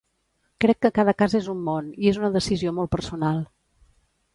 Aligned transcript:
Crec 0.65 0.79
que 0.85 0.91
cada 0.95 1.15
cas 1.19 1.37
és 1.41 1.51
un 1.55 1.61
món 1.69 1.95
i 2.07 2.13
és 2.15 2.21
una 2.23 2.33
decisió 2.41 2.77
molt 2.81 2.95
personal. 2.99 3.49